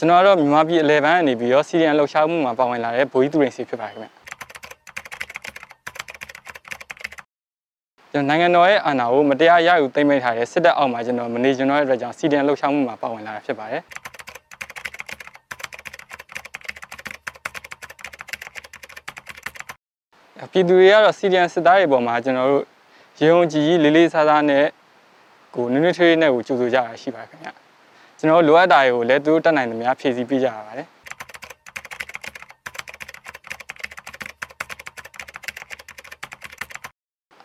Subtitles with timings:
[0.00, 4.08] ကျွန်တော်ကတော့မြန်မာပြည်အလဲပိုင်းကနေပြီးတော့စီရီယန်လှုပ်ရှားမှုမှာပါဝင်လာတဲ့ဘိုးကြီးသူရင်စီဖြစ်ပါတယ်ခင်ဗျ
[8.12, 13.82] ကျွန်တော်နိုင်ငံတော်ရဲ့အာဏာကိုမတရားရယူသိမ်းမိထားတဲ့စစ်တပ်အောက်မှာကျွန်တော်မနေကျွန်တော်ရဲ့အတွက်ကြောင့်စီရီယန်လှုပ်ရှားမှုမှာပါဝင်လာတာဖြစ်ပါတယ်
[20.52, 22.64] ပြည်သူတွေကတော့စီရီယန်စစ်သားတွေပေါ်မှာကျွန်တော်တို့
[23.20, 24.66] ရေုံကြည်ကြီးလေးလေးစားစားနဲ့
[25.54, 27.69] ကိုနွေ့နွေ့ထွေးထွေးနဲ့ကိုကြိုဆိုကြတာရှိပါတယ်ခင်ဗျ
[28.20, 30.86] ကျွန်တော်တို့လိုအပ်တာတွေကိုလည်းသူတို့တက်နိုင်သမျှဖြည့်ဆည်းပေးကြရပါတယ်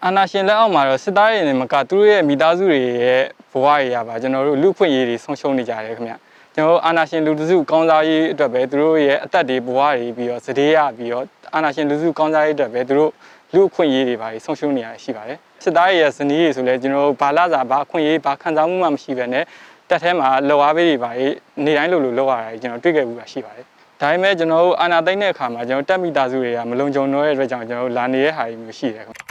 [0.06, 6.14] အာနာရှင်လက်အောက်မှာတော့စစ်သားတွေနဲ့မကသူတို့ရဲ့မိသားစုတွေရဲ့ဘဝတွေရပါကျွန်တော်တို့လူခွင့်ရေးတွေဆုံးရှုံးနေကြတယ်ခင်ဗျ
[6.54, 13.12] ကျွန်တော်တို့အာနာရှင်လူတစုကောင်းစားရေးအတွက်ပဲသူတို့ရဲ့အသက်တွေဘဝတွေပြီးတော့စတေးရပြီးတော့အာနာရှင်လူစုကောင်းစားရေးအတွက်ပဲသူတို့
[13.54, 19.44] လူအခွင့်ရေးတွေပါဆုံးရှုံးနေရရှိပါတယ်စစ်သားတွေရဲ့ဇနီးတွေဆိုလဲကျွန်တော်တို့ဘာလာစာဘာအခွင့်ရေးဘာခံစားမှုမှမရှိဘဲနဲ့
[19.90, 21.10] တက်ထဲမှာလောအားပေးတွေပါ
[21.66, 23.66] နေတိုင်းလိုလိုလောက်ရတာကျွန်တော်တွေ့ခဲ့ဘူးပါရှိပါတယ်
[24.02, 29.26] ဒါပေမဲ့ကျွန်တော်တို့အာနာသိမ့်တဲ့အခါမှာကျွန်တော်တက်မိသားစုတွေကမလုံခြုံတော့တဲ့အတွက်ကြောင့်ကျွန်တော်တို့လာနေတဲ့ဟာတွေမျိုးရှိတယ်ခင်ဗျ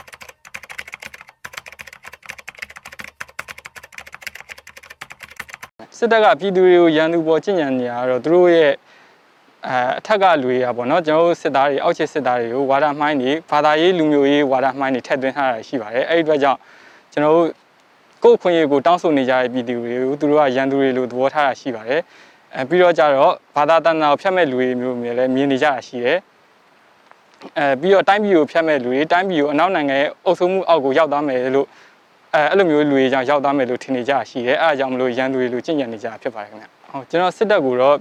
[5.97, 8.71] စစ်တပ်ကပြည်သူတွေကိုရန်သူပေါ်ကျင့်ကြံနေတာကတော့သူတို့ရဲ့
[9.67, 16.59] အဲအထက်ကလူတွေကပေါ့နော်ကျွန်တော်တို့စစ်သားတွေအောက်ခြေစစ်သားတွေကိုဝါဒမှိုင်းတွေဘာသာရေးလူမျိုးရေးဝါဒမှိုင်းတွေထည့်သွင်းထားတာရှိပါတယ်အဲ့ဒီအတွက်ကြောင့်
[17.13, 17.47] ကျွန်တော်တို့
[18.25, 22.01] ကိုယ့်အခွင့်အရေးကိုတောင်းဆိုနေကြတဲ့ပြည်သူတွေကိုသူတို့ကရန်သူတွေလို့သဘောထားတာရှိပါတယ်
[22.55, 26.17] အဲပြီးတော့ကြတော့ဘာသာတန်တာကိုဖျက်မဲ့လူတွေမျိုးမျိုးလည်းမြင်နေကြတာရှိတယ်
[27.57, 31.67] အဲပြီးတော့တိုင်းပြည်ကိုဖျက်မဲ့လူတွေတိုင်းပြည်ကိုအနောက်နိုင်ငံရဲ့အုပ်စိုးမှုအောက်ကိုရောက်သွားမယ်လို့
[32.33, 37.95] အဲအဲ့လိုမျိုးလူတွေကြောင့်ရောက်သွားမယ်လို့ထင်နေကြတာရှိတယ်အဲအကြောင်းမလို့ရန်သူတွေလို့ကြင်ကြံနေကြတာဖြစ်ပါတယ်ခင်ဗျဟုတ်ကျွန်တော်စစ်တပ်ကိုတော့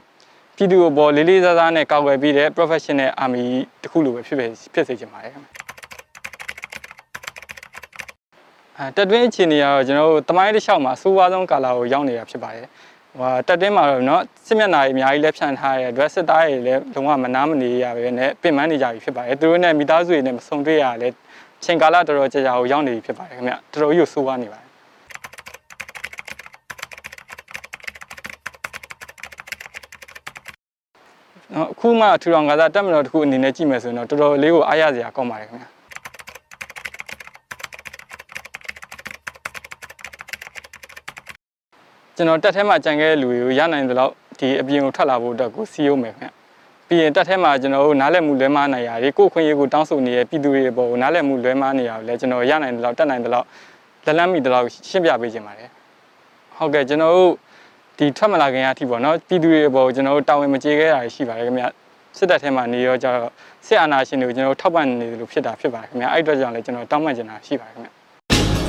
[0.56, 3.44] ပြည်သူ့ဘောလေးလေးစားစားနဲ့ကောက်ွယ်ပြီးတဲ့ professional army
[3.82, 4.38] တခုလိုပဲဖြစ်
[4.74, 5.63] ဖြစ်စေချင်ပါတယ်ခင်ဗျ
[8.77, 12.67] အဲတက်တွင်းအခြေအနေကတော့ကျွန်တော်တို့တမိုင်းတစ်လျှောက်မှာအဆိုးဝါးဆုံးကာလာကိုရောက်နေတာဖြစ်ပါတယ်
[13.19, 21.09] ဟိုတက်တွင်းမှာတော့เนาะစစ်မျက်နှာကြီးအများကြီးလက်ဖြန့်ထားတဲ့အတွက်စစ်သားတွေလည်းလုံးဝမနာမနေရပဲနဲ့ပြင်ပန်းနေကြပြီဖြစ်ပါတယ်သူတို့နဲ့မိသားစုတွေနဲ့မဆုံတွေ့ရလဲ
[21.63, 24.69] ချိန်ကာလတော်တော်ကြာကြာကိုရောက်နေပြီဖြစ်ပါတယ်ခင်ဗျတော်တော်ကြီးကိုဆိုးဝါးနေပါတယ်
[31.53, 35.69] နော်အခုမှထူထောင်ကစားတက်မတော်တစ်ခုအနေနဲ့ကြည့်မယ်ဆိုရင်တော့တော်တော်လေးကိုအားရစရာကောင်းပါတယ်ခင်ဗျာ
[42.16, 53.46] ကျွန်တော်တက်ထဲမှာကြံခဲ့တဲ့လူတွေကိုရနိုင်သလောက်ဒီအပြင်ကိုထွက်လာဖို့အတွက်ကိုစီးရုံးမယ်ခင်ဗျပြီးရင်တက်ထဲမှာကျွန်တော်တို့နားလည်မှုလွဲမှားနေရတယ်ကိုယ်ခွင့်ရေးကိုတောင်းဆိုနေတဲ့ပြည်သူတွေပေါ်ကိုနားလည်မှုလွဲမှားနေရတယ်လဲကျွန်တော်ရနိုင်သလောက်တက်နိုင်သလောက်
[54.04, 55.68] လက်လန်းမိသလောက်ရှင်းပြပေးခြင်းပါတယ်
[56.56, 57.32] ဟုတ်ကဲ့ကျွန်တော်တို့
[57.98, 61.64] ဒီထွက်မလာခင်အထိပေါ့နော်ပြည်သူတွေပေါ်ကျွန်တော်တို့တာဝန်မကျေခဲ့တာရှိပါတယ်ခင်ဗျ
[62.18, 63.30] စစ်တပ်ထဲမှာနေရောကြတော့
[63.66, 67.90] စစ်အာဏာရှင်တွေကိုကျွန်တော်ထောက်ပံ့နေတယ်လို့ဖြစ်တာဖြစ်ပါတယ်ခင်ဗျအဲ့အတွက်ကြောင့်လည်းကျွန်တော်တောင်းပန်ချင်တာရှိပါတယ်ခင်ဗျ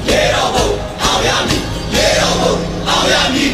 [0.09, 0.67] ရေတော်ဘုံ
[1.03, 2.53] အောင်ရမည် ရေတော်ဘုံ
[2.88, 3.53] အောင်ရမည်